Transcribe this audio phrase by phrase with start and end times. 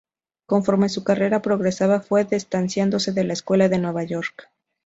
[0.47, 4.49] Conforme su carrera progresaba, fue distanciándose de la Escuela de Nueva York.